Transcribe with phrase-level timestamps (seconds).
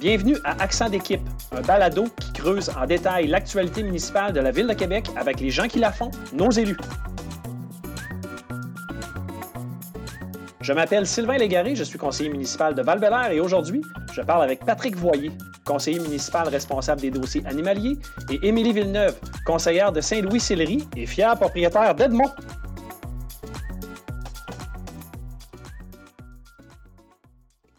[0.00, 1.20] Bienvenue à Accent d'équipe,
[1.52, 5.50] un balado qui creuse en détail l'actualité municipale de la Ville de Québec avec les
[5.50, 6.76] gens qui la font, nos élus.
[10.68, 13.00] Je m'appelle Sylvain Légaré, je suis conseiller municipal de val
[13.32, 13.80] et aujourd'hui,
[14.12, 15.32] je parle avec Patrick Voyer,
[15.64, 17.96] conseiller municipal responsable des dossiers animaliers,
[18.30, 22.30] et Émilie Villeneuve, conseillère de Saint-Louis-Sillery et fière propriétaire d'Edmond.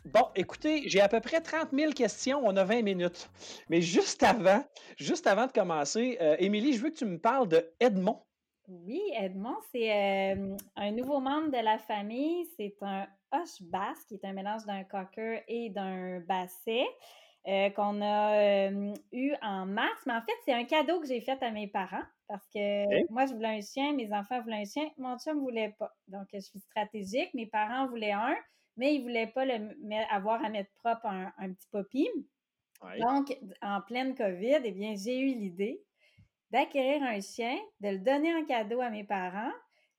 [0.05, 2.41] Bon, écoutez, j'ai à peu près 30 000 questions.
[2.43, 3.29] On a 20 minutes.
[3.69, 4.65] Mais juste avant,
[4.97, 8.19] juste avant de commencer, euh, Émilie, je veux que tu me parles de Edmond.
[8.69, 12.45] Oui, Edmond, c'est euh, un nouveau membre de la famille.
[12.55, 16.85] C'est un hoche basse qui est un mélange d'un cocker et d'un basset.
[17.47, 18.69] Euh, qu'on a
[19.13, 20.01] eu en mars.
[20.05, 23.25] Mais en fait, c'est un cadeau que j'ai fait à mes parents parce que moi,
[23.25, 25.95] je voulais un chien, mes enfants voulaient un chien, mon chum ne voulait pas.
[26.09, 27.33] Donc, je suis stratégique.
[27.33, 28.35] Mes parents voulaient un
[28.79, 29.75] mais il ne voulait pas le,
[30.09, 32.07] avoir à mettre propre un, petit poppy.
[32.99, 35.83] Donc, en pleine COVID, eh bien, j'ai eu l'idée
[36.51, 39.51] d'acquérir un chien, de le donner en cadeau à mes parents,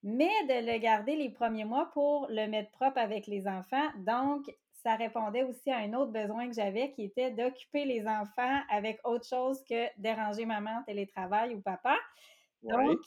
[0.02, 3.88] mais de le garder les premiers mois pour le mettre propre avec les enfants.
[3.98, 4.44] Donc,
[4.82, 8.98] ça répondait aussi à un autre besoin que j'avais qui était d'occuper les enfants avec
[9.04, 11.96] autre chose que déranger maman, télétravail ou papa.
[12.62, 12.98] Donc,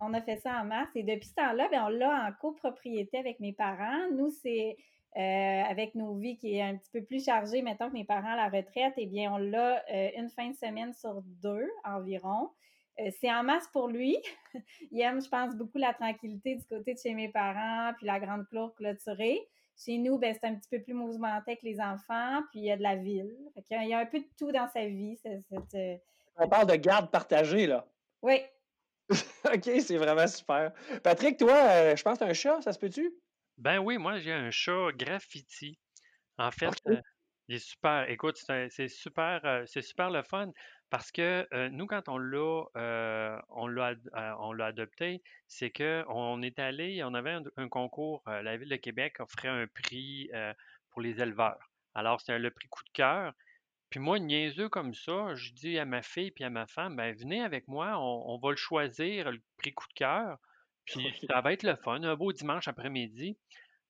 [0.00, 3.16] on a fait ça en mars et depuis ce temps-là, ben, on l'a en copropriété
[3.16, 4.10] avec mes parents.
[4.12, 4.76] Nous, c'est
[5.16, 8.32] euh, avec nos vies qui est un petit peu plus chargée, mettons que mes parents
[8.32, 12.50] à la retraite, eh bien, on l'a euh, une fin de semaine sur deux environ.
[13.00, 14.16] Euh, c'est en masse pour lui.
[14.90, 18.20] il aime, je pense, beaucoup la tranquillité du côté de chez mes parents, puis la
[18.20, 19.40] grande cour clôturée.
[19.76, 22.70] Chez nous, ben, c'est un petit peu plus mouvementé avec les enfants, puis il y
[22.70, 23.34] a de la ville.
[23.70, 25.18] il, y a, un peu de tout dans sa vie.
[26.36, 27.84] On parle de garde partagée, là.
[28.22, 28.40] Oui.
[29.52, 30.72] OK, c'est vraiment super.
[31.02, 33.12] Patrick, toi, je pense que tu as un chat, ça se peut-tu?
[33.58, 35.78] Ben oui, moi, j'ai un chat graffiti.
[36.38, 37.00] En fait, euh,
[37.48, 38.08] il est super.
[38.10, 40.50] Écoute, c'est super, euh, c'est super le fun
[40.90, 43.94] parce que euh, nous, quand on l'a, on l'a,
[44.38, 48.76] on l'a adopté, c'est que on est allé, on avait un, concours, la Ville de
[48.76, 50.30] Québec offrait un prix
[50.90, 51.70] pour les éleveurs.
[51.94, 53.32] Alors, c'était le prix coup de cœur.
[53.90, 57.14] Puis moi, niaiseux comme ça, je dis à ma fille puis à ma femme, ben
[57.14, 60.38] venez avec moi, on va le choisir, le prix coup de cœur.
[60.84, 63.38] Puis ça va être le fun, un beau dimanche après-midi.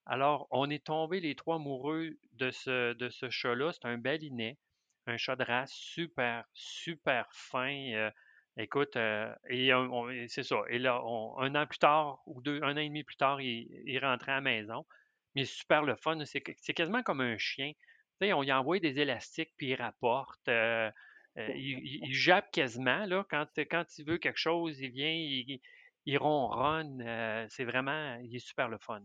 [0.06, 3.72] Alors, on est tombés les trois amoureux de ce, de ce chat-là.
[3.72, 4.58] C'est un bel inet,
[5.06, 7.92] un chat de race super, super fin.
[7.92, 8.10] Euh,
[8.56, 9.70] écoute, euh, et,
[10.28, 10.62] c'est ça.
[10.68, 11.00] Et là,
[11.38, 14.32] un an plus tard, ou deux, un an et demi plus tard, il, il rentrait
[14.32, 14.86] à la maison.
[15.34, 16.18] Mais super le fun.
[16.24, 17.72] C'est, quasiment comme un chien.
[18.20, 20.48] On y envoie des élastiques, puis il rapporte.
[20.48, 20.90] Euh,
[21.36, 23.04] il, il, jappe quasiment.
[23.06, 25.60] Là, quand, quand il veut quelque chose, il vient, il,
[26.06, 27.46] il ronronne.
[27.50, 29.02] C'est vraiment, il est super le fun.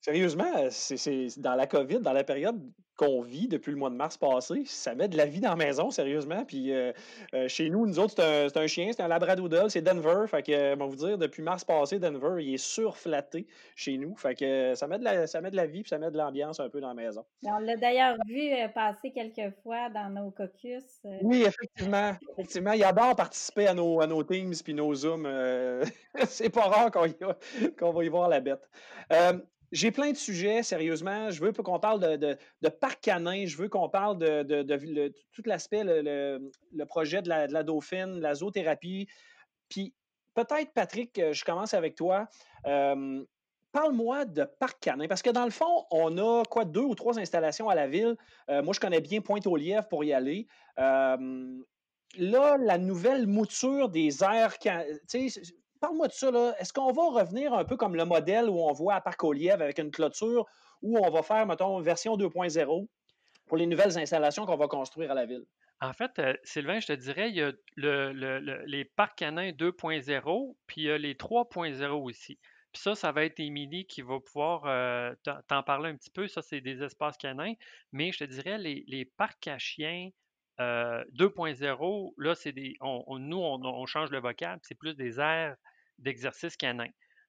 [0.00, 2.60] Sérieusement, c'est dans la COVID, dans la période
[3.00, 5.56] qu'on vit depuis le mois de mars passé, ça met de la vie dans la
[5.56, 6.44] maison, sérieusement.
[6.44, 6.92] Puis euh,
[7.32, 10.26] euh, chez nous, nous autres, c'est un, chien, c'est un labradoodle, c'est Denver.
[10.26, 14.14] Fait que, vous dire, depuis mars passé, Denver, il est surflatté chez nous.
[14.16, 16.18] Fait que ça met de la, ça met de la vie, puis ça met de
[16.18, 17.24] l'ambiance un peu dans la maison.
[17.42, 20.84] On l'a d'ailleurs vu passer quelques fois dans nos caucus.
[21.22, 22.12] Oui, effectivement.
[22.36, 22.72] effectivement.
[22.72, 25.26] Il adore participer à nos, à nos Teams puis nos Zooms.
[26.28, 28.68] c'est pas rare qu'on va y voir la bête.
[29.72, 31.30] J'ai plein de sujets, sérieusement.
[31.30, 33.46] Je veux qu'on parle de, parc canin.
[33.46, 39.08] Je veux qu'on parle de, tout l'aspect, le, projet de la, dauphine, la zoothérapie.
[39.68, 39.94] Puis
[40.34, 42.26] peut-être, Patrick, euh, je commence avec toi.
[43.72, 47.20] Parle-moi de parc canin, parce que dans le fond, on a quoi, deux ou trois
[47.20, 48.16] installations à la ville.
[48.48, 50.48] Euh, moi, je connais bien Pointe-aux-Lièvres pour y aller.
[50.76, 51.16] là,
[52.16, 54.58] la nouvelle mouture des airs,
[55.80, 56.30] Parle-moi de ça.
[56.30, 56.54] Là.
[56.58, 59.62] Est-ce qu'on va revenir un peu comme le modèle où on voit à Parc Olièvre
[59.62, 60.46] avec une clôture,
[60.82, 62.86] où on va faire, mettons, version 2.0
[63.46, 65.44] pour les nouvelles installations qu'on va construire à la ville?
[65.82, 67.52] En fait, euh, Sylvain, je te dirais, il y a
[68.66, 72.38] les parcs canins 2.0, puis il y a les 3.0 aussi.
[72.72, 75.12] Puis ça, ça va être Émilie qui va pouvoir euh,
[75.48, 76.28] t'en parler un petit peu.
[76.28, 77.54] Ça, c'est des espaces canins.
[77.92, 80.10] Mais je te dirais, les, parcs à chiens
[80.58, 82.76] 2.0, euh, là, c'est des.
[82.80, 85.56] nous, on, change le vocable, c'est plus des aires
[86.00, 86.88] d'exercice canin.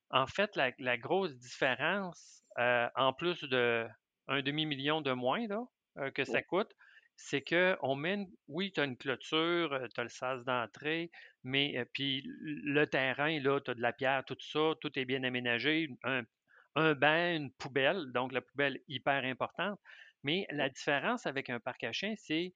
[0.09, 3.88] En fait, la, grosse différence, euh, en plus de
[4.27, 5.63] un demi-million de moins là,
[5.97, 6.71] euh, que ça coûte,
[7.15, 11.12] c'est qu'on mène, oui, tu as une clôture, euh, tu as le sas d'entrée,
[11.44, 15.24] mais puis le terrain, là, tu as de la pierre, tout ça, tout est bien
[15.24, 16.24] aménagé, un,
[16.75, 19.79] un banc, une poubelle, donc la poubelle hyper importante.
[20.24, 22.53] Mais la différence avec un parc à chiens, c'est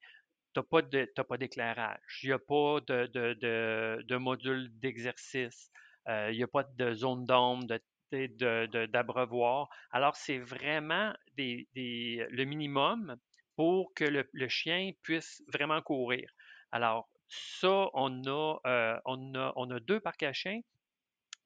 [0.54, 5.70] tu n'as pas d'éclairage, il n'y a pas de, de, de, module d'exercice,
[6.08, 7.66] il n'y a pas de zone d'ombre,
[8.12, 9.68] d'abreuvoir.
[9.90, 13.16] Alors, c'est vraiment des, le minimum
[13.56, 16.30] pour que le, chien puisse vraiment courir.
[16.72, 20.60] Alors, ça, on a, on a, on a deux parcs à chiens,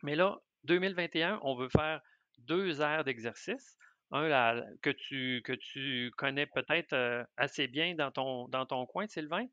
[0.03, 2.01] mais là, 2021, on veut faire
[2.39, 3.77] deux aires d'exercice.
[4.13, 9.47] Un que, tu, que tu connais peut-être assez bien dans ton, dans ton coin, Sylvain,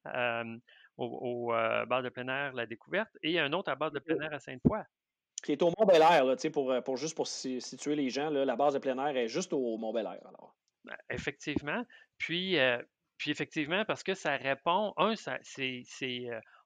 [0.97, 1.53] au,
[1.87, 4.39] bar de plein air La Découverte, et un autre à bar de plein air à
[4.39, 4.81] Sainte-Foy.
[5.47, 8.97] Qui est au Mont-Bel-Air, pour, pour, juste pour situer les gens, la base de plein
[8.97, 10.19] air est juste au Mont-Bel-Air.
[10.27, 10.53] Alors.
[10.83, 11.85] Ben, effectivement.
[12.17, 12.57] Puis,
[13.17, 15.85] puis effectivement, parce que ça répond, un, c'est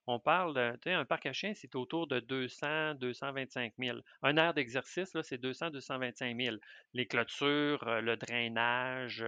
[0.06, 3.98] on parle, un parc à chiens, c'est autour de 200, 225 000.
[4.22, 6.56] Un air d'exercice, là, c'est 200, 225 000.
[6.92, 9.24] Les clôtures, euh, le drainage,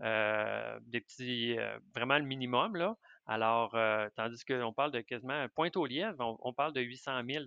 [0.00, 2.96] euh, des petits, euh, vraiment le minimum, là.
[3.26, 3.74] Alors,
[4.16, 7.44] tandis qu'on parle de quasiment pointe au lièvre, on, parle de 800 000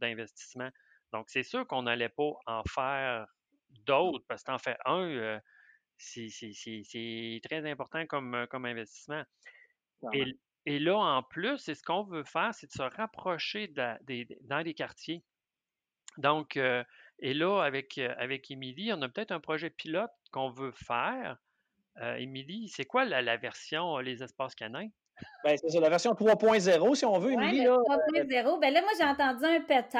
[0.00, 0.70] d'investissement.
[1.12, 3.26] Donc, c'est sûr qu'on n'allait pas en faire
[3.86, 5.40] d'autres, parce que en fait un,
[5.96, 9.22] c'est très important comme, comme investissement.
[10.12, 14.64] Et, et là, en plus, c'est ce qu'on veut faire, c'est de se rapprocher dans
[14.64, 15.22] les quartiers.
[16.18, 16.84] Donc, euh,
[17.20, 21.38] et là, avec, euh, avec Émilie, on a peut-être un projet pilote qu'on veut faire.
[21.98, 24.88] Euh, Émilie, c'est quoi la, version Les espaces canins?
[25.42, 27.64] Ben, c'est la version 3.0, si on veut, Émilie.
[27.64, 28.60] 3.0.
[28.60, 29.96] Ben là, moi, j'ai entendu un peut-être.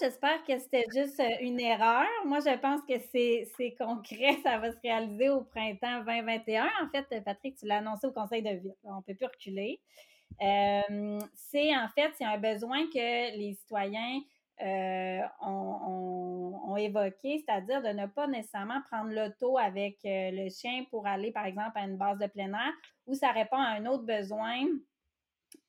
[0.00, 2.06] J'espère que c'était juste une erreur.
[2.24, 4.38] Moi, je pense que c'est concret.
[4.44, 6.68] Ça va se réaliser au printemps 2021.
[6.82, 8.74] En fait, Patrick, tu l'as annoncé au Conseil de ville.
[8.84, 9.80] On ne peut plus reculer.
[10.38, 14.20] c'est en fait, c'est un besoin que les citoyens
[14.60, 21.08] euh, ont, évoqué, c'est-à-dire de ne pas nécessairement prendre l'auto avec euh, le chien pour
[21.08, 22.72] aller, par exemple, à une base de plein air,
[23.06, 24.64] où ça répond à un autre besoin.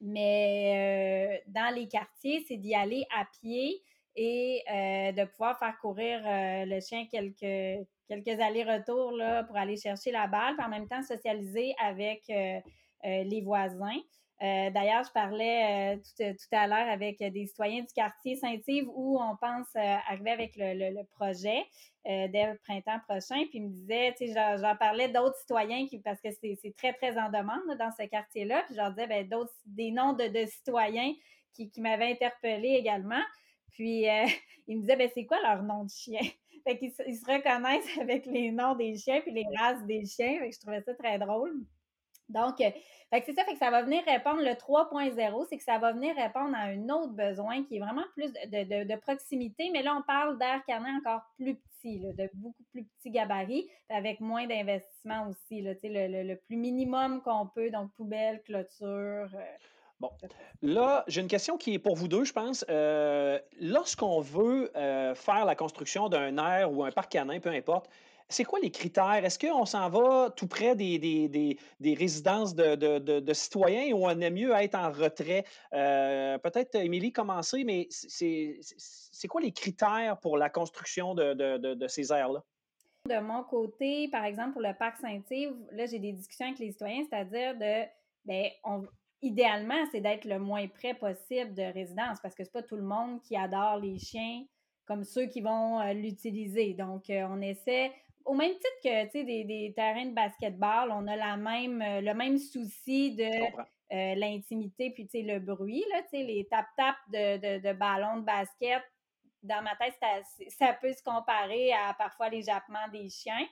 [0.02, 3.82] Mais euh, dans les quartiers, c'est d'y aller à pied
[4.16, 9.14] et de pouvoir faire courir le chien quelques, quelques allers-retours
[9.48, 12.24] pour aller chercher la balle, puis en même temps socialiser avec
[13.04, 14.00] les voisins.
[14.42, 19.20] Euh, d'ailleurs, je parlais euh, tout, à l'heure avec des citoyens du quartier Saint-Yves où
[19.22, 21.66] on pense euh, arriver avec le, projet
[22.06, 23.44] dès le printemps prochain.
[23.50, 27.18] Puis ils me disaient, tu sais, j'en parlais d'autres citoyens parce que c'est très, très
[27.20, 28.64] en demande dans ce quartier-là.
[28.64, 31.14] Puis je leur disais, ben, d'autres, des noms de, citoyens
[31.54, 33.22] qui, m'avaient interpellé également.
[33.74, 34.06] Puis
[34.68, 36.22] ils me disaient, ben, c'est quoi leur nom de chien?
[36.66, 40.40] fait qu'ils ils se reconnaissent avec les noms des chiens puis les races des chiens.
[40.40, 41.66] Fait que je trouvais ça très drôle.
[42.30, 42.70] Donc, euh,
[43.12, 46.16] c'est ça, fait que ça va venir répondre, le 3.0, c'est que ça va venir
[46.16, 50.38] répondre à un autre besoin qui est vraiment plus de, proximité, mais là, on parle
[50.38, 55.74] d'air canin encore plus petit, de beaucoup plus petit gabarit, avec moins d'investissement aussi, là,
[55.84, 58.86] le, le, plus minimum qu'on peut, donc poubelle, clôture.
[59.34, 59.58] Euh,
[60.00, 60.12] bon,
[60.62, 62.64] là, j'ai une question qui est pour vous deux, je pense.
[62.70, 64.72] Euh, lorsqu'on veut
[65.16, 67.90] faire la construction d'un air ou un parc canin, peu importe,
[68.30, 69.26] c'est quoi les critères?
[69.26, 74.54] Est-ce qu'on s'en va tout près des, des, résidences de, citoyens ou on aime mieux
[74.54, 75.44] être en retrait?
[75.74, 82.44] Euh, peut-être, Émilie, commencer, mais c'est quoi les critères pour la construction de, ces aires-là?
[83.08, 86.72] De mon côté, par exemple, pour le parc Saint-Yves, là, j'ai des discussions avec les
[86.72, 87.88] citoyens, c'est-à-dire de,
[88.26, 88.52] ben,
[89.22, 92.84] idéalement, c'est d'être le moins près possible de résidence parce que c'est pas tout le
[92.84, 94.44] monde qui adore les chiens
[94.90, 96.74] comme ceux qui vont euh, l'utiliser.
[96.74, 97.92] Donc, euh, on essaie,
[98.26, 102.14] au même titre que des, des terrains de basketball, on a la même, euh, le
[102.14, 103.24] même souci de
[103.92, 108.84] euh, l'intimité puis le bruit, là, les tap-tap de, de, ballons de basket.
[109.42, 109.96] Dans ma tête,
[110.50, 113.48] ça, peut se comparer à parfois les jappements des chiens.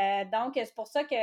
[0.00, 1.16] Euh, donc, c'est pour ça que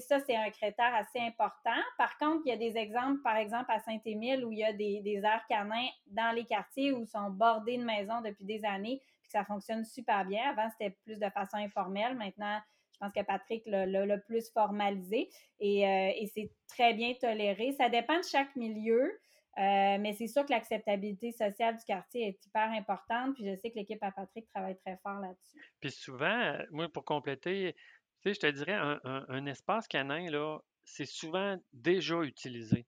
[0.00, 1.80] ça, c'est un critère assez important.
[1.96, 4.72] Par contre, il y a des exemples, par exemple, à Saint-Émile, où il y a
[4.72, 9.00] des, des aires canins dans les quartiers où sont bordés de maisons depuis des années
[9.32, 10.50] ça fonctionne super bien.
[10.50, 12.16] Avant, c'était plus de façon informelle.
[12.16, 12.60] Maintenant,
[12.92, 17.72] je pense que Patrick l'a plus formalisé et, euh, et c'est très bien toléré.
[17.72, 19.18] Ça dépend de chaque milieu.
[19.58, 23.34] Euh, mais c'est sûr que l'acceptabilité sociale du quartier est hyper importante.
[23.34, 25.60] Puis je sais que l'équipe à Patrick travaille très fort là-dessus.
[25.78, 27.74] Puis souvent, moi, pour compléter,
[28.22, 32.86] tu sais, je te dirais, un, un espace canin, là, c'est souvent déjà utilisé.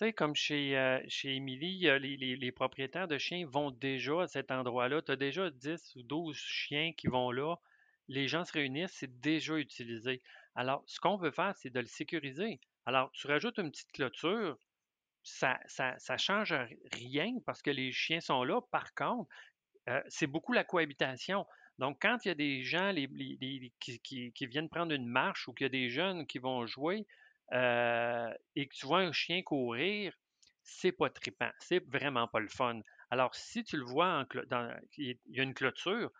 [0.00, 4.28] Tu sais, comme chez, euh, chez Émilie, les, les, propriétaires de chiens vont déjà à
[4.28, 5.02] cet endroit-là.
[5.02, 7.56] Tu as déjà 10 ou 12 chiens qui vont là.
[8.08, 10.22] Les gens se réunissent, c'est déjà utilisé.
[10.54, 12.60] Alors, ce qu'on veut faire, c'est de le sécuriser.
[12.86, 14.56] Alors, tu rajoutes une petite clôture,
[15.22, 16.54] ça ça, change
[16.94, 18.62] rien parce que les chiens sont là.
[18.70, 19.28] Par contre,
[19.90, 21.44] euh, c'est beaucoup la cohabitation.
[21.78, 22.94] Donc, quand il y a des gens
[23.80, 27.06] qui, qui, viennent prendre une marche ou qu'il y a des jeunes qui vont jouer,
[27.52, 30.14] et que tu vois un chien courir,
[30.62, 32.80] c'est pas trippant, c'est vraiment pas le fun.
[33.10, 34.24] Alors, si tu le vois,
[34.96, 36.10] il y a une clôture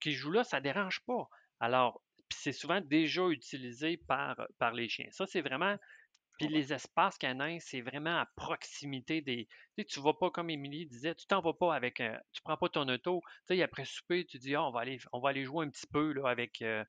[0.00, 1.28] qui joue là, ça dérange pas.
[1.60, 5.08] Alors, c'est souvent déjà utilisé par, par les chiens.
[5.10, 5.76] Ça, c'est vraiment
[6.38, 9.46] puis les espaces canins, c'est vraiment à proximité des.
[9.46, 11.96] Tu sais, tu vas pas, comme Émilie disait, tu t'en vas pas avec.
[11.96, 13.22] Tu tu prends pas ton auto.
[13.46, 15.70] Tu sais, après souper, tu dis, ah, on, va aller, on va aller jouer un
[15.70, 16.84] petit peu là, avec, euh,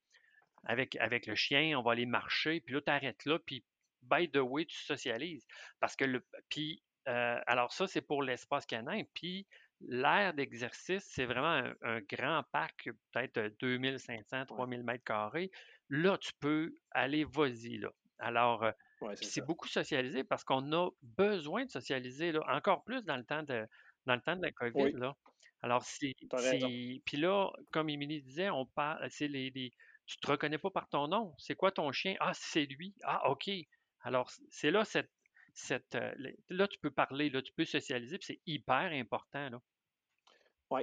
[0.63, 2.61] avec, avec le chien, on va aller marcher.
[2.61, 3.37] Puis là, tu arrêtes là.
[3.45, 3.63] Puis,
[4.09, 5.45] by the way, tu socialises.
[5.79, 6.25] Parce que le.
[6.49, 9.03] Puis, euh, alors, ça, c'est pour l'espace canin.
[9.13, 9.45] Puis,
[9.81, 15.51] l'aire d'exercice, c'est vraiment un, grand parc, peut-être 2500, 3000 mètres carrés.
[15.89, 17.89] Là, tu peux aller, vas-y, là.
[18.19, 18.71] Alors, euh,
[19.21, 23.43] c'est beaucoup socialisé parce qu'on a besoin de socialiser, là, encore plus dans le temps
[23.43, 23.67] de,
[24.05, 24.93] dans le temps de la COVID.
[24.93, 25.13] Là.
[25.61, 26.13] Alors, c'est.
[27.05, 29.51] Puis là, comme Émilie disait, on parle, c'est les,
[30.05, 31.33] Tu te reconnais pas par ton nom.
[31.37, 32.15] C'est quoi ton chien?
[32.19, 32.93] Ah, c'est lui.
[33.03, 33.49] Ah, OK.
[34.03, 35.09] Alors, c'est là cette.
[35.53, 36.13] cette euh,
[36.49, 39.49] là, tu peux parler, là, tu peux socialiser, puis c'est hyper important.
[39.49, 39.59] Là.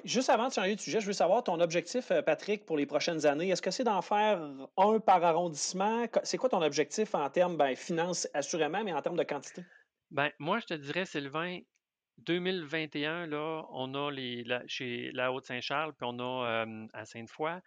[0.05, 2.87] Juste avant de changer de sujet, je veux savoir ton objectif, euh, Patrick, pour les
[2.87, 3.49] prochaines années.
[3.49, 4.41] Est-ce que c'est d'en faire
[4.77, 6.07] un par arrondissement?
[6.23, 9.65] C'est quoi ton objectif en termes, ben, finances, assurément, mais en termes de quantité?
[10.11, 11.59] Ben, moi, je te dirais, Sylvain,
[12.19, 17.61] 2021, là, on a les, chez la Haute-Saint-Charles, puis on a à Sainte-Foy.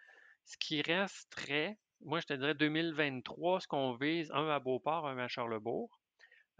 [0.44, 5.18] Ce qui resterait, moi, je te dirais 2023, ce qu'on vise, un à Beauport, un
[5.18, 6.00] à Charlebourg.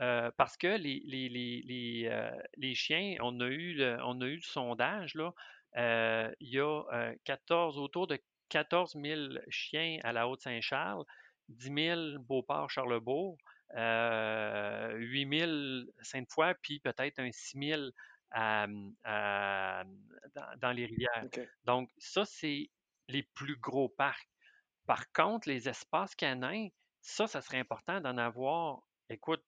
[0.00, 4.26] Euh, parce que les, les, les, euh, les, chiens, on a eu le, on a
[4.26, 5.32] eu le sondage, là,
[5.76, 9.20] euh, il y a 14, autour de 14 000
[9.50, 11.04] chiens à la Haute-Saint-Charles,
[11.48, 13.36] 10 000 Beauport-Charlebourg,
[13.72, 13.78] 8
[15.38, 17.82] 000 Sainte-Foy, puis peut-être un 6 000
[18.34, 19.86] dans,
[20.74, 21.24] les rivières.
[21.64, 22.68] Donc, ça, c'est
[23.08, 24.28] les plus gros parcs.
[24.86, 26.68] Par contre, les espaces canins,
[27.00, 29.42] ça, ça serait important d'en avoir, écoute,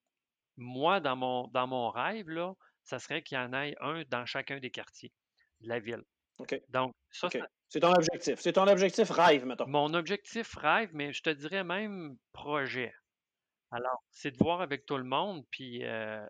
[0.57, 4.25] moi, dans mon, dans mon rêve, là, ça serait qu'il y en ait un dans
[4.25, 5.13] chacun des quartiers
[5.61, 6.05] de la ville.
[6.39, 6.61] OK.
[6.69, 7.29] Donc, ça,
[7.69, 8.39] c'est ton objectif.
[8.41, 9.67] C'est ton objectif rêve, mettons.
[9.67, 12.95] Mon objectif rêve, mais je te dirais même projet.
[13.71, 16.25] Alors, c'est de voir avec tout le monde, puis euh,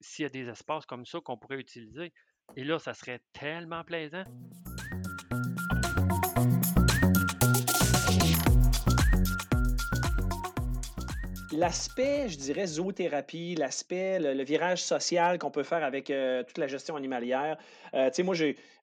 [0.00, 2.12] s'il y a des espaces comme ça qu'on pourrait utiliser.
[2.56, 4.24] Et là, ça serait tellement plaisant.
[11.60, 16.66] L'aspect, je dirais, zoothérapie, l'aspect, le, virage social qu'on peut faire avec euh, toute la
[16.66, 17.58] gestion animalière.
[17.92, 18.34] Euh, tu sais, moi,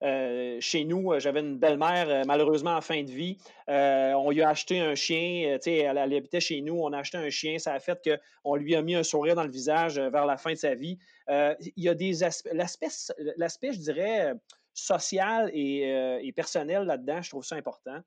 [0.03, 3.37] euh, chez nous, j'avais une belle-mère, malheureusement en fin de vie.
[3.67, 7.17] on lui a acheté un chien, tu sais, elle, habitait chez nous, on a acheté
[7.17, 7.57] un chien.
[7.57, 7.99] Ça a fait
[8.43, 10.99] qu'on lui a mis un sourire dans le visage vers la fin de sa vie.
[11.29, 12.89] Il y a des aspects, l'aspect,
[13.37, 14.33] l'aspect je dirais,
[14.75, 17.99] social et, personnel là-dedans, je trouve ça important.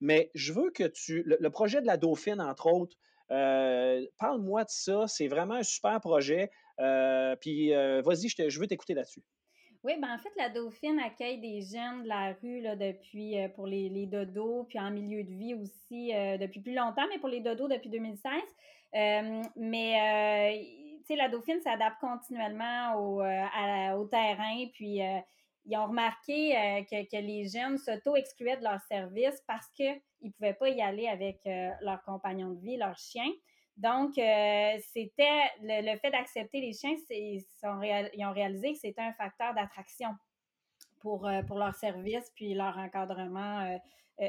[0.00, 1.24] Mais je veux que tu.
[1.24, 2.96] le projet de la Dauphine, entre autres,
[3.30, 5.06] euh, parle-moi de ça.
[5.06, 6.50] C'est vraiment un super projet.
[6.80, 9.22] Euh, puis, euh, vas-y, je, veux t'écouter là-dessus.
[9.84, 13.66] Oui, ben en fait, la Dauphine accueille des jeunes de la rue là, depuis pour
[13.66, 17.68] les, dodos, puis en milieu de vie aussi depuis plus longtemps, mais pour les dodos
[17.68, 18.32] depuis 2016.
[19.54, 20.66] mais
[20.98, 25.00] tu sais, la Dauphine s'adapte continuellement au, au terrain, puis
[25.68, 30.54] ils ont remarqué euh, que, les jeunes s'auto-excluaient de leur service parce qu'ils ne pouvaient
[30.54, 33.30] pas y aller avec euh, leur compagnon de vie, leur chien.
[33.76, 39.54] Donc, euh, c'était le, fait d'accepter les chiens, ils, ont réalisé que c'était un facteur
[39.54, 40.08] d'attraction
[41.00, 43.78] pour, leur service puis leur encadrement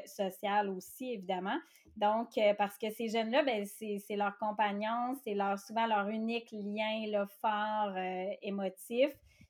[0.05, 1.57] social aussi, évidemment.
[1.97, 7.25] Donc, parce que ces jeunes-là, ben, c'est leur compagnon, c'est leur, souvent leur unique lien
[7.41, 7.97] fort,
[8.43, 9.09] émotif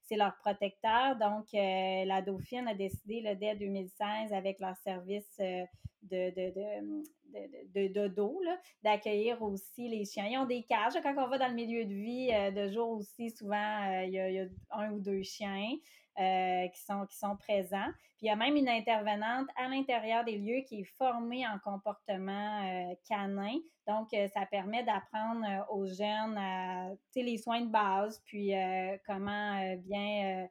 [0.09, 1.15] c'est leur protecteur.
[1.17, 5.63] Donc, euh, la Dauphine a décidé là, dès 2016 avec leur service euh,
[6.01, 7.03] de, de,
[7.73, 8.41] de, dodo
[8.83, 10.25] d'accueillir aussi les chiens.
[10.25, 10.99] Ils ont des cages.
[11.03, 14.19] Quand on va dans le milieu de vie, euh, de jour aussi, souvent, il y,
[14.19, 15.75] a, un ou deux chiens.
[16.17, 17.91] Qui, sont, qui sont présents.
[18.17, 21.57] Puis il y a même une intervenante à l'intérieur des lieux qui est formée en
[21.59, 23.55] comportement canin.
[23.87, 26.37] Donc, ça permet d'apprendre aux jeunes
[27.15, 28.51] les soins de base, puis
[29.05, 30.47] comment bien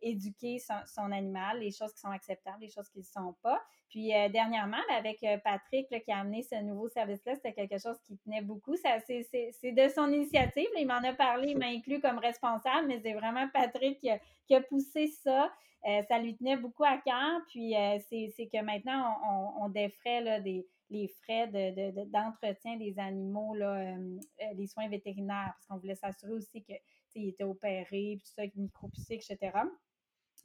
[0.00, 3.60] éduquer son, animal, les choses qui sont acceptables, les choses qui ne sont pas.
[3.88, 7.98] Puis euh, dernièrement, avec euh, Patrick qui a amené ce nouveau service-là, c'était quelque chose
[8.04, 8.74] qui tenait beaucoup.
[8.76, 10.68] C'est de son initiative.
[10.78, 14.60] il m'en a parlé, il m'a inclus comme responsable, mais c'est vraiment Patrick qui a,
[14.62, 15.52] poussé ça.
[15.88, 17.40] Euh, ça lui tenait beaucoup à cœur.
[17.48, 17.74] Puis
[18.08, 19.16] c'est que maintenant,
[19.60, 21.48] on, défrait des, les frais
[22.06, 23.94] d'entretien des animaux, là,
[24.54, 26.72] les soins vétérinaires, parce qu'on voulait s'assurer aussi que
[27.14, 29.50] il était opéré, puis tout ça, avec micro etc.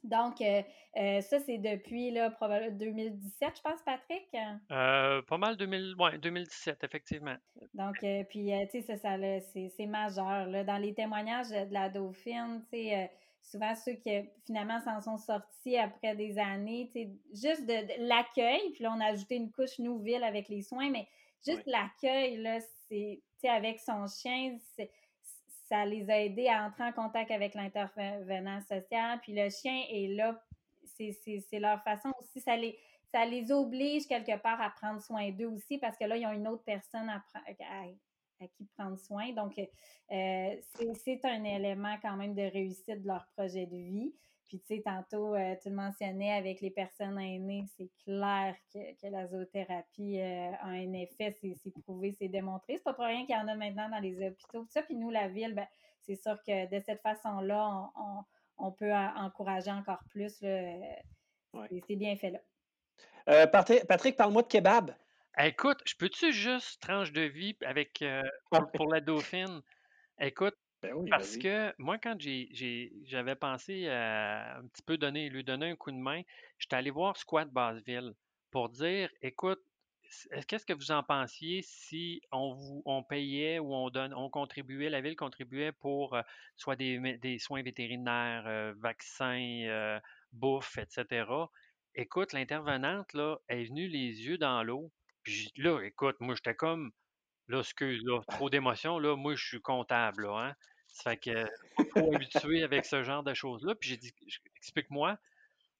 [0.04, 0.62] Donc, euh,
[0.96, 4.28] euh, ça, c'est depuis là, probablement 2017, je pense, Patrick?
[4.70, 7.36] Euh, pas mal 2000, ouais, 2017, effectivement.
[7.74, 7.96] Donc,
[8.28, 9.16] puis, tu sais, ça, ça
[9.50, 10.46] c'est majeur.
[10.46, 10.64] Là.
[10.64, 13.10] Dans les témoignages de la Dauphine, tu sais,
[13.42, 14.10] souvent ceux qui
[14.46, 19.00] finalement s'en sont sortis après des années, tu sais, juste de, l'accueil, puis là, on
[19.00, 21.08] a ajouté une couche nouvelle avec les soins, mais
[21.44, 24.90] juste l'accueil, là, c'est, tu sais, avec son chien, c'est
[25.68, 29.20] ça les a aidés à entrer en contact avec l'intervenant social.
[29.20, 30.42] Puis le chien est là,
[30.84, 32.78] c'est leur façon aussi, ça les,
[33.12, 36.32] ça les oblige quelque part à prendre soin d'eux aussi parce que là, ils ont
[36.32, 39.32] une autre personne à, à, qui prendre soin.
[39.32, 40.56] Donc, euh,
[41.04, 44.14] c'est un élément quand même de réussite de leur projet de vie.
[44.48, 49.10] Puis, tu sais, tantôt, euh, tu le mentionnais avec les personnes aînées, c'est clair que,
[49.10, 52.76] la zoothérapie euh, a un effet, c'est prouvé, c'est démontré.
[52.76, 54.66] C'est pas pour rien qu'il y en a maintenant dans les hôpitaux.
[54.70, 55.66] ça, puis nous, la ville, ben,
[56.00, 57.90] c'est sûr que de cette façon-là,
[58.56, 60.32] on, peut encourager encore plus.
[60.38, 62.40] C'est bien fait là.
[63.28, 64.94] Euh, Patrick, parle-moi de kebab.
[65.38, 68.02] Écoute, je peux-tu juste tranche de vie avec
[68.72, 69.60] pour la dauphine?
[70.18, 72.16] Écoute, ben Parce que moi, quand
[73.04, 76.22] j'avais pensé à un petit peu donner, lui donner un coup de main,
[76.58, 78.14] j'étais allé voir Squat Basseville
[78.50, 79.60] pour dire, écoute,
[80.46, 84.90] qu'est-ce que vous en pensiez si on vous on payait ou on donne on contribuait,
[84.90, 86.22] la ville contribuait pour euh,
[86.56, 90.00] soit des, soins vétérinaires, euh, vaccins, euh,
[90.32, 91.26] bouffe, etc.
[91.94, 94.90] Écoute, l'intervenante là est venue les yeux dans l'eau.
[95.22, 96.92] Puis là, écoute, moi j'étais comme
[97.48, 100.56] Là, excuse, là, trop d'émotions, là, moi, je suis comptable, là, hein.
[100.88, 101.44] Ça fait que,
[101.76, 103.74] pas trop habitué avec ce genre de choses-là.
[103.74, 104.12] Puis j'ai dit,
[104.56, 105.18] explique-moi.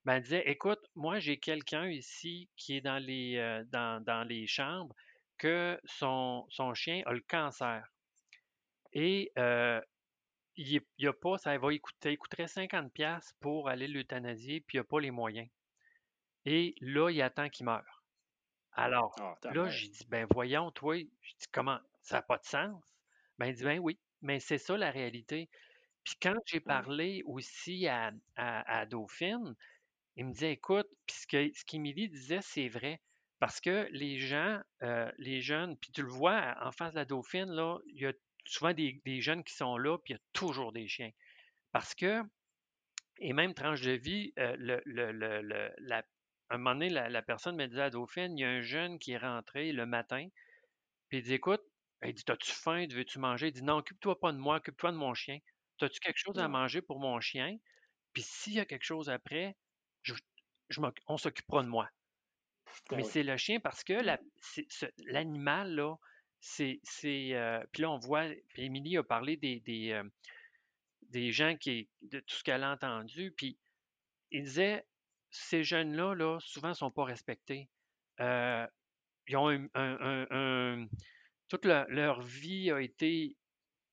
[0.04, 4.22] Ben, elle disait, écoute, moi, j'ai quelqu'un ici qui est dans les, euh, dans, dans,
[4.26, 4.94] les chambres
[5.38, 7.86] que son, son chien a le cancer.
[8.92, 9.80] Et euh,
[10.56, 14.80] il n'y a pas, ça va écouter, coûterait 50$ pour aller l'euthanasier, puis il n'y
[14.80, 15.48] a pas les moyens.
[16.44, 17.97] Et là, il attend qu'il meure.
[18.78, 22.44] Alors, ah, là, j'ai dit, ben voyons, toi, je dis, comment, ça n'a pas de
[22.44, 22.80] sens?
[23.38, 25.50] Ben, il dit, ben oui, mais c'est ça la réalité.
[26.04, 29.56] Puis quand j'ai parlé aussi à, à, Dauphine,
[30.14, 33.00] il me disait, écoute, puis ce qu'Émilie disait, c'est vrai.
[33.40, 37.04] Parce que les gens, euh, les jeunes, puis tu le vois en face de la
[37.04, 38.12] Dauphine, là, il y a
[38.44, 41.10] souvent des, jeunes qui sont là, puis il y a toujours des chiens.
[41.72, 42.22] Parce que,
[43.18, 46.02] et même tranche de vie, euh, le, le, la,
[46.50, 49.12] un moment donné, la, personne me disait à Dauphine, il y a un jeune qui
[49.12, 50.28] est rentré le matin,
[51.08, 51.62] puis il dit, écoute,
[52.02, 53.48] il dit, as-tu faim, veux-tu manger?
[53.48, 55.38] Il dit, non, occupe-toi pas de moi, occupe-toi de mon chien.
[55.80, 57.56] As-tu quelque chose à manger pour mon chien?
[58.12, 59.56] Puis s'il y a quelque chose après,
[60.02, 60.14] je,
[61.06, 61.88] on s'occupera de moi.
[62.92, 63.94] Mais c'est le chien parce que
[65.06, 65.96] l'animal, là,
[66.40, 66.80] c'est.
[67.04, 70.04] Euh, puis là, on voit, puis Émilie a parlé des, des, euh,
[71.10, 73.58] des gens qui, de tout ce qu'elle a entendu, puis
[74.30, 74.84] il disait,
[75.30, 77.68] ces jeunes-là, là, souvent, ne sont pas respectés.
[78.20, 78.66] Euh,
[79.28, 80.86] ils ont un,
[81.48, 83.36] toute leur, vie a été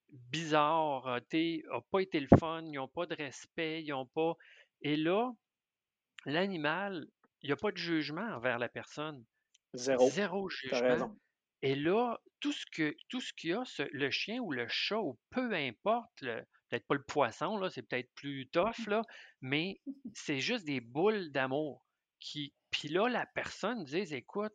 [0.10, 4.36] bizarre, n'a pas été le fun, ils n'ont pas de respect, ils n'ont pas.
[4.82, 5.32] Et là,
[6.26, 7.08] l'animal,
[7.42, 9.24] il n'y a pas de jugement envers la personne.
[9.74, 10.10] Zéro.
[10.10, 11.16] Zéro jugement.
[11.62, 15.00] Et là, tout ce que tout ce qu'il y a, le chien ou le chat,
[15.00, 16.24] ou peu importe,
[16.76, 19.02] peut-être pas le poisson, là, c'est peut-être plus tough, là,
[19.42, 19.82] mais
[20.14, 21.86] c'est juste des boules d'amour.
[22.20, 22.54] Qui...
[22.72, 24.54] Puis là, la personne dit écoute,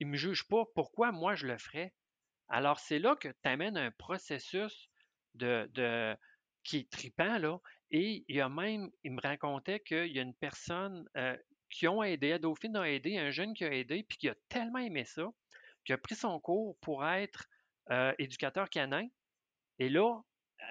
[0.00, 1.92] il ne me juge pas, pourquoi moi je le ferais?
[2.48, 4.90] Alors, c'est là que tu amènes un processus
[5.34, 6.16] de, de,
[6.64, 7.58] qui est tripant, là.
[7.90, 11.36] Et il y a même, il me racontait qu'il y a une personne euh,
[11.70, 14.78] qui ont aidé, Dauphine a aidé, un jeune qui a aidé, puis qui a tellement
[14.78, 15.28] aimé ça,
[15.84, 17.48] qui a pris son cours pour être
[17.90, 19.06] euh, éducateur canin.
[19.78, 20.20] Et là,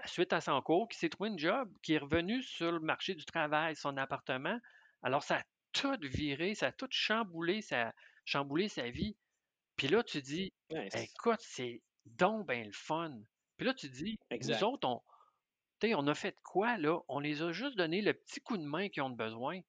[0.09, 3.15] suite à son cours, qui s'est trouvé une job, qui est revenu sur le marché
[3.15, 4.59] du travail, son appartement.
[5.03, 7.93] Alors, ça a tout viré, ça a tout chamboulé, ça a
[8.25, 9.15] chamboulé sa vie.
[9.77, 10.51] Puis là, tu dis,
[10.93, 13.17] écoute, c'est donc bien le fun.
[13.57, 15.01] Puis là, tu dis, nous autres, on,
[15.83, 16.99] on a fait quoi, là?
[17.07, 19.61] On les a juste donné le petit coup de main qu'ils ont besoin.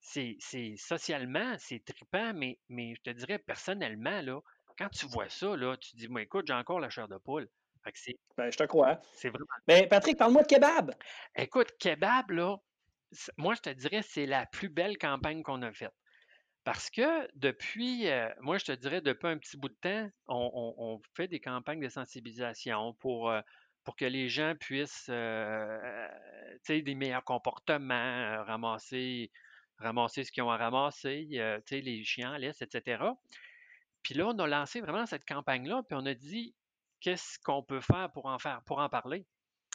[0.00, 0.36] C'est
[0.76, 4.40] socialement, c'est trippant, mais, mais je te dirais personnellement, là,
[4.76, 7.48] quand tu vois ça, là, tu dis, moi, écoute, j'ai encore la chair de poule.
[8.36, 9.00] Ben, je te crois.
[9.12, 9.46] C'est vraiment.
[9.68, 10.94] Mais Patrick, parle-moi de kebab.
[11.36, 12.56] Écoute, kebab, là,
[13.36, 15.94] moi, je te dirais, c'est la plus belle campagne qu'on a faite.
[16.64, 21.00] Parce que depuis, euh, moi, je te dirais, depuis un petit bout de temps, on,
[21.14, 23.40] fait des campagnes de sensibilisation pour, euh,
[23.84, 26.08] pour que les gens puissent, euh,
[26.64, 29.30] tu sais, des meilleurs comportements, ramasser,
[29.78, 33.02] ramasser ce qu'ils ont à ramasser, tu sais, les chiens, laisse, etc.
[34.02, 36.54] Puis là, on a lancé vraiment cette campagne-là, puis on a dit,
[37.04, 39.26] qu'est-ce qu'on peut faire pour en faire, pour en parler?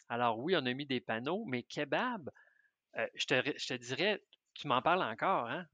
[0.09, 2.29] Alors oui, on a mis des panneaux, mais kebab,
[2.97, 4.23] euh, je, te, je te dirais,
[4.55, 5.67] tu m'en parles encore, hein?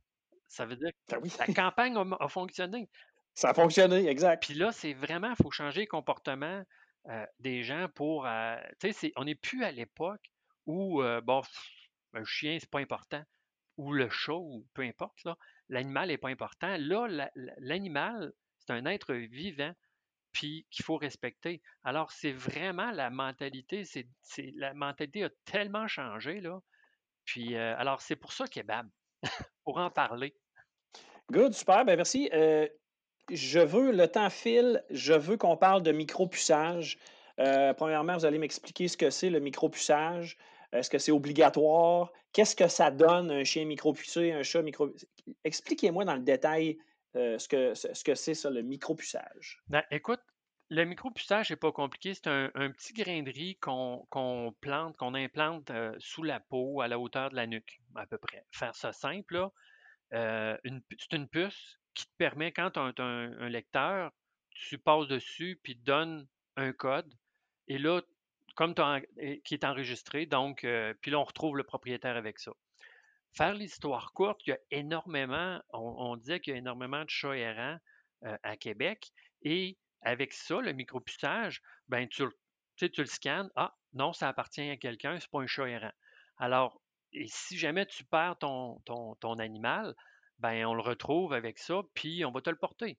[0.48, 2.90] Ça veut dire que oui, la campagne a, a fonctionné.
[3.36, 4.46] ça a fonctionné, exact.
[4.46, 6.64] Puis là, c'est vraiment, il faut changer le comportement
[7.10, 8.26] euh, des gens pour.
[8.26, 10.32] euh, tu sais, on n'est plus à l'époque
[10.66, 11.42] où, bon,
[12.14, 13.24] un chien, c'est pas important,
[13.78, 15.38] ou le chat, ou peu importe, là,
[15.70, 16.78] l'animal n'est pas important.
[16.80, 19.74] Là, la- la- l'animal, c'est un être vivant,
[20.36, 21.62] puis qu'il faut respecter.
[21.86, 24.06] Alors, c'est vraiment la mentalité, c'est,
[24.58, 26.60] la mentalité a tellement changé, là.
[27.24, 28.86] Puis, euh, alors, c'est pour ça Kebab,
[29.64, 30.36] pour en parler.
[31.32, 32.30] Good, super, ben merci.
[32.34, 32.68] Euh,
[33.32, 37.00] je veux, le temps file, je veux qu'on parle de micropuçage.
[37.40, 40.38] Euh, premièrement, vous allez m'expliquer ce que c'est le micropuçage.
[40.74, 42.12] Est-ce que c'est obligatoire?
[42.34, 44.90] Qu'est-ce que ça donne un chien micropucé, un chat micro...
[45.46, 46.78] Expliquez-moi dans le détail
[47.16, 49.62] euh, ce que ce ce que c'est ça, le micropuçage.
[49.68, 50.22] Ben, écoute,
[50.70, 52.14] le micropuçage n'est pas compliqué.
[52.14, 56.88] C'est un, petit grain de riz qu'on plante, qu'on implante euh, sous la peau, à
[56.88, 58.46] la hauteur de la nuque, à peu près.
[58.52, 59.50] Faire ça simple,
[60.14, 64.12] euh, c'est une puce qui te permet, quand tu as un, lecteur,
[64.50, 67.14] tu passes dessus puis te donne un code.
[67.68, 68.02] Et là,
[68.56, 68.74] comme
[69.44, 70.68] qui est enregistré, donc,
[71.02, 72.52] puis là, on retrouve le propriétaire avec ça.
[73.36, 77.36] Faire l'histoire courte, il y a énormément, on, disait qu'il y a énormément de chats
[77.36, 77.78] errants
[78.24, 79.12] euh, à Québec.
[79.42, 83.50] Et avec ça, le micropuçage, ben, tu, le- tu le scannes.
[83.56, 85.92] Ah, non, ça appartient à quelqu'un, c'est pas un chat errant.
[86.38, 86.82] Alors,
[87.28, 89.96] si jamais tu perds ton, animal,
[90.40, 92.98] ben, on le retrouve avec ça, puis on va te le porter.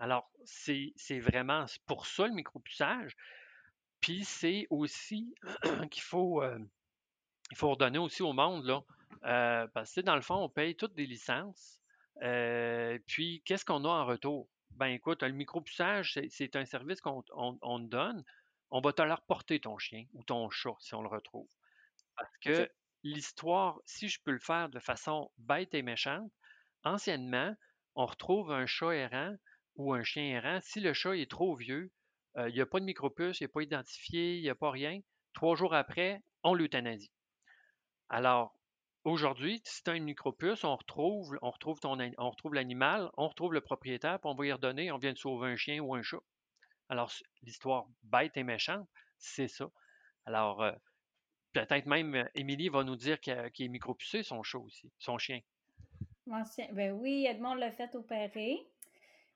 [0.00, 3.16] Alors, c'est vraiment pour ça le micropuçage.
[4.00, 5.34] Puis c'est aussi
[5.90, 6.58] qu'il faut, euh,
[7.54, 8.82] faut redonner aussi au monde, là.
[9.24, 11.80] Euh, parce que, dans le fond, on paye toutes des licences.
[12.22, 14.48] Euh, puis, qu'est-ce qu'on a en retour?
[14.72, 18.24] Ben, écoute, le micropuçage, c'est un service qu'on on, donne.
[18.70, 21.48] On va te le reporter, ton chien ou ton chat, si on le retrouve.
[22.16, 22.70] Parce que
[23.02, 26.30] l'histoire, si je peux le faire de façon bête et méchante,
[26.84, 27.54] anciennement,
[27.94, 29.34] on retrouve un chat errant
[29.76, 30.60] ou un chien errant.
[30.62, 31.90] Si le chat est trop vieux,
[32.36, 34.70] euh, il n'y a pas de micropuce, il n'est pas identifié, il n'y a pas
[34.70, 35.00] rien.
[35.32, 37.10] Trois jours après, on l'euthanasie.
[38.08, 38.57] Alors,
[39.04, 43.28] aujourd'hui, si tu as une micropuce, on retrouve, on retrouve, ton, on retrouve l'animal, on
[43.28, 45.94] retrouve le propriétaire, puis on va y redonner, on vient de sauver un chien ou
[45.94, 46.20] un chat.
[46.88, 49.70] Alors, l'histoire bête et méchante, c'est ça.
[50.26, 50.72] Alors, euh,
[51.52, 55.40] peut-être même euh, Émilie va nous dire qu'il est micropucé, son chat aussi, son chien.
[56.26, 58.58] Mon chien- ben oui, Edmond l'a fait opérer.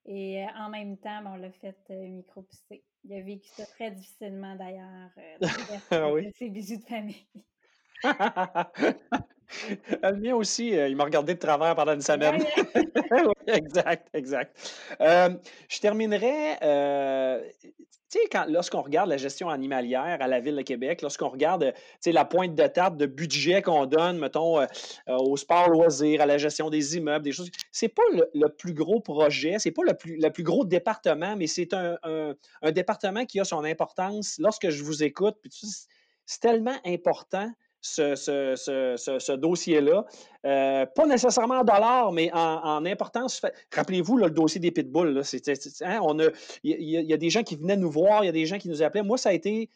[0.05, 2.83] Et euh, en même temps, ben, on l'a fait euh, micro-pousser.
[3.05, 5.48] Il a vécu ça très difficilement d'ailleurs, dans
[5.90, 6.33] Ah oui.
[6.37, 7.27] ses bijoux de famille.
[10.03, 12.42] Le mien aussi, euh, il m'a regardé de travers pendant une semaine.
[13.12, 14.57] Oui, exact, exact.
[15.01, 15.31] Euh,
[15.68, 17.70] je terminerai, euh, tu
[18.09, 21.75] sais, lorsqu'on regarde la gestion animalière à la Ville de Québec, lorsqu'on regarde,
[22.07, 24.66] la pointe de table de budget qu'on donne, mettons,
[25.09, 28.72] au sport loisir, à la gestion des immeubles, des choses, c'est pas le, le plus
[28.72, 32.72] gros projet, c'est pas le plus, le plus gros département, mais c'est un, un- un
[32.72, 34.37] département qui a son importance.
[34.38, 35.51] Lorsque je vous écoute, puis
[36.25, 37.51] c'est tellement important
[37.83, 40.07] ce, dossier-là.
[40.47, 43.42] Euh, pas nécessairement en dollars, mais en, importance.
[43.75, 45.21] Rappelez-vous le dossier des pitbulls.
[45.83, 46.01] hein,
[46.62, 48.59] Il y, y a des gens qui venaient nous voir, il y a des gens
[48.59, 49.03] qui nous appelaient.
[49.03, 49.68] Moi, ça a été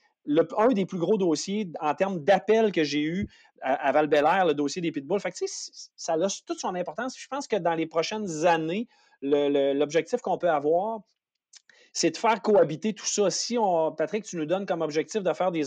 [0.57, 3.29] un des plus gros dossiers en termes d'appels que j'ai eu
[3.61, 5.21] à, à val le dossier des pitbulls.
[5.21, 5.39] Fait que,
[5.97, 7.19] ça a toute son importance.
[7.19, 8.89] Je pense que dans les prochaines années,
[9.23, 11.01] l'objectif qu'on peut avoir,
[11.93, 13.31] c'est de faire cohabiter tout ça.
[13.31, 13.57] Si
[13.97, 15.65] Patrick, tu nous donnes comme objectif de faire des,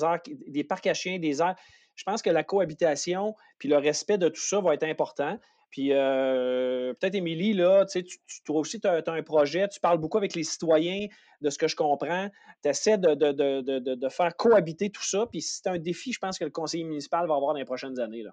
[0.48, 1.56] des parcs à chiens, des aires,
[2.00, 5.38] je pense que la cohabitation puis le respect de tout ça va être important.
[5.70, 9.82] Puis euh, peut-être, Émilie, là, tu, sais, tu, toi aussi, tu as, un projet, tu
[9.82, 11.08] parles beaucoup avec les citoyens,
[11.42, 12.30] de ce que je comprends.
[12.64, 15.26] Tu essaies de, de, de, de, de faire cohabiter tout ça.
[15.28, 18.00] Puis c'est un défi, je pense, que le conseiller municipal va avoir dans les prochaines
[18.00, 18.24] années.
[18.24, 18.32] Là.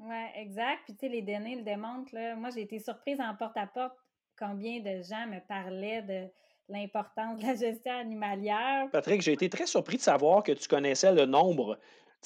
[0.00, 0.80] Oui, exact.
[0.84, 2.14] Puis, tu sais, les données le démontrent.
[2.14, 2.34] Là.
[2.34, 3.96] Moi, j'ai été surprise en porte-à-porte
[4.38, 6.28] combien de gens me parlaient de
[6.68, 8.88] l'importance de la gestion animalière.
[8.90, 11.78] Patrick, j'ai été très surpris de savoir que tu connaissais le nombre.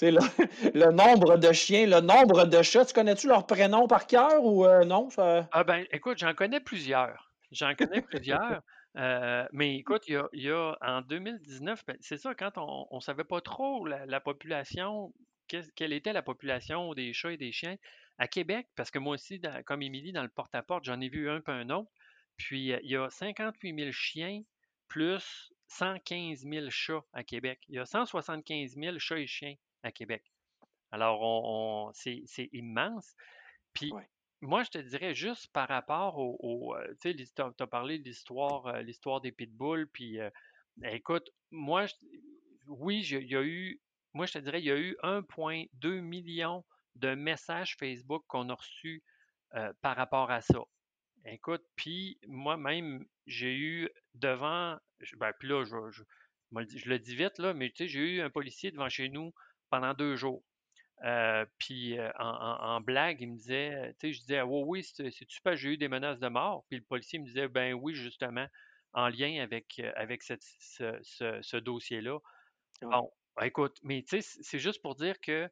[0.02, 0.18] Le,
[0.74, 2.84] le nombre de chiens, le nombre de chats.
[2.86, 5.08] Tu connais-tu leur prénom par cœur ou euh, non?
[5.52, 7.32] Ah ben, écoute, j'en connais plusieurs.
[7.50, 8.62] J'en connais plusieurs.
[8.96, 12.52] Euh, mais écoute, il y a, il y a- en 2019, ben, c'est ça, quand
[12.56, 15.12] on ne savait pas trop la, la population,
[15.48, 17.76] quelle était la population des chats et des chiens
[18.18, 21.40] à Québec, parce que moi aussi, comme Émilie, dans le porte-à-porte, j'en ai vu un
[21.40, 21.90] peu un autre.
[22.36, 24.42] Puis, euh, il y a 58 000 chiens
[24.88, 27.60] plus 115 000 chats à Québec.
[27.68, 30.32] Il y a 175 000 chats et chiens à Québec.
[30.90, 33.14] Alors, on, on- c'est immense.
[33.74, 34.08] Puis, Ouais.
[34.40, 37.98] moi, je te dirais juste par rapport au, au, euh, tu sais, tu as parlé
[37.98, 40.30] de l'histoire, euh, l'histoire des pitbulls, puis euh,
[40.84, 41.94] écoute, moi, je-
[42.66, 43.80] oui, il y a eu,
[44.14, 46.64] moi, je te dirais, il y a eu 1,2 million
[46.96, 49.02] de messages Facebook qu'on a reçus
[49.54, 50.60] euh, par rapport à ça.
[51.24, 54.78] Écoute, puis moi-même, j'ai eu devant,
[55.18, 56.02] ben, puis là, je, je,
[56.76, 59.32] je, le dis vite, là, mais tu sais, j'ai eu un policier devant chez nous
[59.70, 60.42] pendant deux jours.
[61.04, 65.40] Euh, puis euh, en, blague, il me disait, tu sais, je disais, ah, oui, c'est-tu
[65.42, 66.64] pas, j'ai eu des menaces de mort?
[66.68, 68.46] Puis le policier me disait, ben oui, justement,
[68.92, 70.34] en lien avec, avec ce,
[71.02, 72.18] ce dossier-là.
[72.82, 73.10] Bon,
[73.42, 75.48] écoute, mais tu sais, c'est juste pour dire que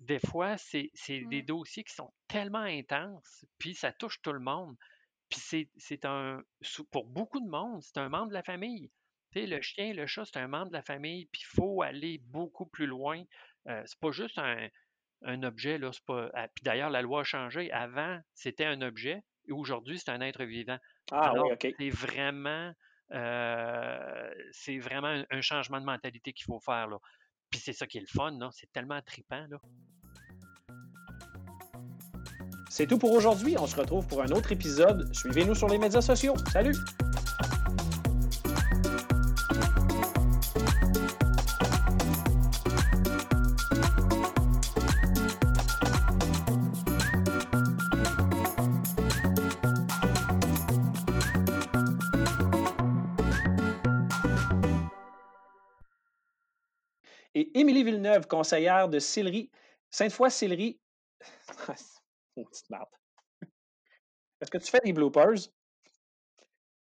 [0.00, 1.46] des fois, c'est des mmh.
[1.46, 4.76] dossiers qui sont tellement intenses, puis ça touche tout le monde.
[5.28, 6.42] Puis c'est un,
[6.90, 8.90] pour beaucoup de monde, c'est un membre de la famille.
[9.32, 11.82] Tu sais, le chien, le chat, c'est un membre de la famille, puis il faut
[11.82, 13.22] aller beaucoup plus loin.
[13.68, 14.68] Euh, c'est pas juste un,
[15.22, 15.90] un objet, là.
[16.06, 17.70] Pas, ah, puis d'ailleurs, la loi a changé.
[17.72, 20.78] Avant, c'était un objet, et aujourd'hui, c'est un être vivant.
[21.10, 21.74] Ah oui, OK.
[21.78, 22.72] C'est vraiment,
[23.12, 26.98] euh, c'est vraiment un, changement de mentalité qu'il faut faire, là.
[27.50, 28.50] Puis c'est ça qui est le fun, là.
[28.52, 29.58] C'est tellement trippant, là.
[32.70, 33.56] C'est tout pour aujourd'hui.
[33.58, 35.12] On se retrouve pour un autre épisode.
[35.14, 36.36] Suivez-nous sur les médias sociaux.
[36.52, 36.74] Salut!
[58.28, 59.50] Conseillère de Sillery,
[59.90, 60.80] Sainte-Foy-Sillery.
[62.34, 62.88] petite merde.
[64.40, 65.48] Est-ce que tu fais des bloopers?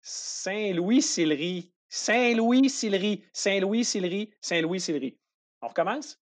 [0.02, 1.74] Saint-Louis-Sillery.
[1.90, 3.26] Saint-Louis-Sillery.
[3.34, 4.34] Saint-Louis-Sillery.
[4.42, 5.18] Saint-Louis-Sillery.
[5.62, 6.20] On recommence?